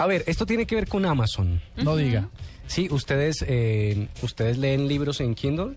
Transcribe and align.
A 0.00 0.06
ver, 0.06 0.24
esto 0.26 0.46
tiene 0.46 0.66
que 0.66 0.74
ver 0.74 0.88
con 0.88 1.04
Amazon. 1.04 1.60
No 1.76 1.94
diga. 1.96 2.28
Sí, 2.66 2.88
ustedes, 2.90 3.44
eh, 3.46 4.08
ustedes 4.22 4.56
leen 4.58 4.88
libros 4.88 5.20
en 5.20 5.34
Kindle, 5.34 5.76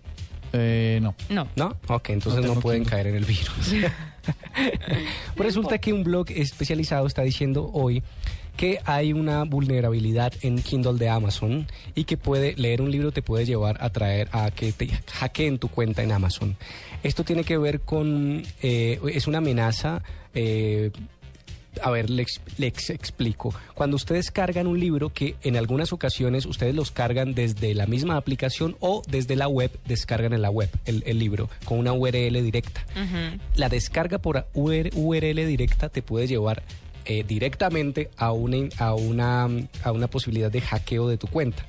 Eh, 0.56 1.00
no. 1.02 1.14
No. 1.30 1.48
¿no? 1.56 1.76
Ok, 1.88 2.10
entonces 2.10 2.44
No 2.44 2.54
pueden 2.60 2.82
Kindle. 2.82 2.90
caer 2.90 3.06
en 3.08 3.16
el 3.16 3.24
virus. 3.24 3.74
Resulta 5.36 5.78
que 5.78 5.92
un 5.92 6.04
blog 6.04 6.26
especializado 6.30 7.06
está 7.06 7.22
diciendo 7.22 7.70
hoy 7.72 8.02
que 8.56 8.78
hay 8.84 9.12
una 9.12 9.42
vulnerabilidad 9.42 10.32
en 10.42 10.62
Kindle 10.62 10.94
de 10.94 11.08
Amazon 11.08 11.66
y 11.96 12.04
que 12.04 12.16
puede 12.16 12.54
leer 12.54 12.80
un 12.82 12.90
libro 12.92 13.10
te 13.10 13.20
puede 13.20 13.44
llevar 13.44 13.78
a 13.82 13.90
traer 13.90 14.28
a 14.30 14.52
que 14.52 14.70
te 14.72 14.88
hackeen 15.12 15.58
tu 15.58 15.66
cuenta 15.68 16.04
en 16.04 16.12
Amazon. 16.12 16.56
Esto 17.02 17.24
tiene 17.24 17.42
que 17.42 17.58
ver 17.58 17.80
con 17.80 18.44
eh, 18.62 19.00
es 19.12 19.26
una 19.26 19.38
amenaza. 19.38 20.02
eh, 20.34 20.92
a 21.82 21.90
ver, 21.90 22.10
les, 22.10 22.40
les 22.58 22.90
explico. 22.90 23.54
Cuando 23.74 23.96
ustedes 23.96 24.30
cargan 24.30 24.66
un 24.66 24.78
libro, 24.78 25.10
que 25.10 25.36
en 25.42 25.56
algunas 25.56 25.92
ocasiones 25.92 26.46
ustedes 26.46 26.74
los 26.74 26.90
cargan 26.90 27.34
desde 27.34 27.74
la 27.74 27.86
misma 27.86 28.16
aplicación 28.16 28.76
o 28.80 29.02
desde 29.08 29.36
la 29.36 29.48
web, 29.48 29.70
descargan 29.86 30.32
en 30.32 30.42
la 30.42 30.50
web 30.50 30.70
el, 30.84 31.02
el 31.06 31.18
libro 31.18 31.48
con 31.64 31.78
una 31.78 31.92
URL 31.92 32.42
directa. 32.42 32.84
La 33.56 33.68
descarga 33.68 34.18
por 34.18 34.46
UR 34.54 34.90
URL 34.94 35.46
directa 35.46 35.88
te 35.88 36.02
puede 36.02 36.26
llevar 36.26 36.62
eh, 37.04 37.24
directamente 37.26 38.10
a 38.16 38.32
una, 38.32 38.68
a, 38.78 38.94
una, 38.94 39.48
a 39.82 39.92
una 39.92 40.06
posibilidad 40.08 40.50
de 40.50 40.60
hackeo 40.60 41.08
de 41.08 41.18
tu 41.18 41.26
cuenta. 41.26 41.66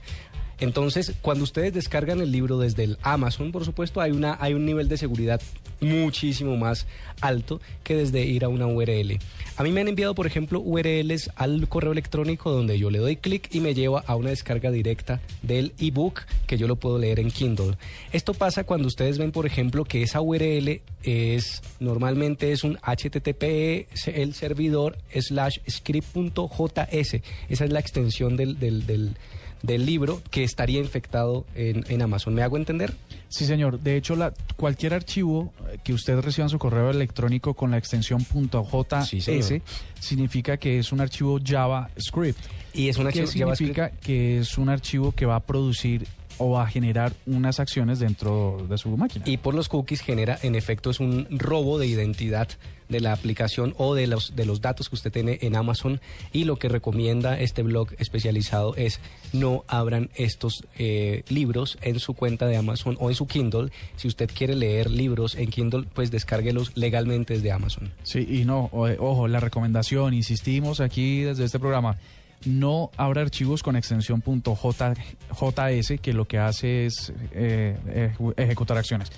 Entonces, 0.60 1.14
cuando 1.22 1.44
ustedes 1.44 1.74
descargan 1.74 2.22
el 2.22 2.32
libro 2.32 2.58
desde 2.58 2.84
el 2.84 2.98
Amazon, 3.02 3.52
por 3.52 3.66
supuesto, 3.66 4.02
hay, 4.02 4.12
una, 4.12 4.38
hay 4.40 4.54
un 4.54 4.66
nivel 4.66 4.88
de 4.88 4.98
seguridad 4.98 5.42
muchísimo 5.82 6.56
más 6.58 6.88
alto 7.22 7.60
que 7.84 7.96
desde 7.96 8.26
ir 8.26 8.46
a 8.46 8.50
una 8.50 8.68
URL. 8.68 9.20
A 9.58 9.64
mí 9.64 9.72
me 9.72 9.82
han 9.82 9.88
enviado, 9.88 10.16
por 10.16 10.28
ejemplo, 10.28 10.60
URLs 10.60 11.32
al 11.36 11.68
correo 11.68 11.92
electrónico 11.92 12.52
donde 12.52 12.78
yo 12.80 12.90
le 12.90 13.00
doy 13.00 13.18
clic 13.18 13.50
y 13.54 13.60
me 13.60 13.74
lleva 13.74 14.04
a 14.06 14.16
una 14.16 14.30
descarga 14.30 14.72
directa 14.72 15.22
del 15.42 15.74
ebook 15.80 16.22
que 16.48 16.58
yo 16.58 16.68
lo 16.68 16.76
puedo 16.78 16.98
leer 16.98 17.20
en 17.20 17.32
Kindle. 17.32 17.78
Esto 18.12 18.34
pasa 18.34 18.64
cuando 18.64 18.88
ustedes 18.88 19.18
ven, 19.18 19.32
por 19.32 19.46
ejemplo, 19.46 19.86
que 19.86 20.04
esa 20.04 20.22
URL 20.22 20.82
es 21.04 21.62
normalmente 21.80 22.52
es 22.52 22.64
un 22.64 22.78
HTTP, 22.78 23.88
el 24.08 24.34
servidor 24.34 24.98
slash 25.14 25.60
script.js. 25.70 27.22
Esa 27.50 27.66
es 27.66 27.72
la 27.72 27.80
extensión 27.80 28.36
del, 28.38 28.60
del, 28.60 28.86
del 28.86 29.16
del 29.62 29.86
libro 29.86 30.22
que 30.32 30.44
estaría 30.44 30.80
infectado 30.80 31.46
en, 31.56 31.86
en 31.90 32.02
Amazon. 32.02 32.34
¿Me 32.34 32.44
hago 32.44 32.58
entender? 32.58 32.94
Sí, 33.30 33.46
señor. 33.46 33.80
De 33.80 33.98
hecho, 33.98 34.16
la, 34.16 34.34
cualquier 34.56 34.94
archivo 34.94 35.54
eh, 35.68 35.78
que 35.84 35.94
usted 35.94 36.20
reciba 36.20 36.46
en 36.46 36.50
su 36.50 36.60
correo 36.60 36.90
electrónico 36.90 37.54
con 37.54 37.72
la 37.72 37.78
extensión 37.78 38.26
.js 38.26 39.08
Sí, 39.08 39.62
significa 40.00 40.58
que 40.58 40.80
es 40.80 40.92
un 40.92 41.02
archivo 41.02 41.40
JavaScript. 41.44 42.40
Y 42.74 42.90
es 42.90 42.98
una 42.98 43.12
¿Qué 43.12 43.28
significa 43.28 43.90
que 43.90 44.40
es 44.40 44.58
un 44.58 44.70
archivo 44.70 45.12
que 45.12 45.26
va 45.26 45.36
a 45.36 45.40
producir 45.40 46.08
o 46.38 46.52
va 46.52 46.64
a 46.64 46.68
generar 46.68 47.14
unas 47.26 47.60
acciones 47.60 48.00
dentro 48.00 48.66
de 48.70 48.78
su 48.78 48.90
máquina? 48.98 49.26
y 49.28 49.38
por 49.38 49.54
los 49.54 49.70
cookies 49.70 50.02
genera 50.02 50.38
en 50.42 50.56
efecto 50.56 50.90
es 50.90 51.00
un 51.00 51.28
robo 51.30 51.80
de 51.80 51.88
identidad 51.88 52.50
de 52.90 53.00
la 53.00 53.14
aplicación 53.14 53.74
o 53.78 53.96
de 53.96 54.08
los 54.08 54.36
de 54.36 54.46
los 54.46 54.62
datos 54.62 54.90
que 54.90 54.96
usted 54.96 55.12
tiene 55.12 55.40
en 55.42 55.56
Amazon. 55.56 56.00
Y 56.32 56.44
lo 56.44 56.58
que 56.58 56.70
recomienda 56.70 57.40
este 57.40 57.64
blog 57.64 57.90
especializado 57.98 58.76
es 58.76 59.00
no 59.34 59.64
abran 59.68 60.10
estos 60.16 60.64
eh, 60.78 61.24
libros 61.30 61.78
en 61.82 62.00
su 62.00 62.14
cuenta 62.14 62.48
de 62.48 62.58
Amazon 62.58 62.98
o 63.00 63.10
en 63.10 63.16
su 63.16 63.28
Kindle. 63.28 63.72
Si 63.96 64.08
usted 64.08 64.30
quiere 64.34 64.56
leer 64.56 64.90
libros 64.90 65.36
en 65.36 65.50
Kindle 65.50 65.86
pues 65.94 66.12
descárguelos 66.12 66.72
legalmente 66.76 67.36
desde 67.36 67.52
Amazon. 67.52 67.92
Sí, 68.04 68.26
y 68.30 68.46
no, 68.46 68.70
ojo, 68.72 69.28
la 69.28 69.40
recomendación, 69.40 70.14
insistimos 70.14 70.80
aquí 70.80 71.22
desde 71.22 71.46
este 71.46 71.60
programa, 71.60 71.98
no 72.46 72.92
abra 72.98 73.22
archivos 73.22 73.64
con 73.64 73.76
extensión 73.76 74.22
.js 74.22 76.00
que 76.02 76.14
lo 76.14 76.26
que 76.26 76.38
hace 76.40 76.86
es 76.86 77.14
eh, 77.32 77.78
ejecu- 78.18 78.34
ejecutar 78.38 78.78
acciones. 78.78 79.12